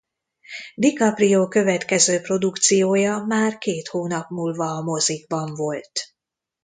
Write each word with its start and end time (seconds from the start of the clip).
DiCaprio 0.75 1.47
következő 1.47 2.21
produkciója 2.21 3.17
már 3.27 3.57
két 3.57 3.87
hónap 3.87 4.29
múlva 4.29 4.65
a 4.65 4.81
mozikban 4.81 5.53
volt. 5.55 5.91